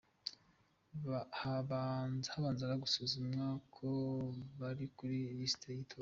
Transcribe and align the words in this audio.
Habanzaga 1.39 2.75
gusuzumwa 2.83 3.45
ko 3.75 3.87
bari 4.59 4.85
kuri 4.97 5.17
lisiti 5.37 5.67
y’itora. 5.75 5.99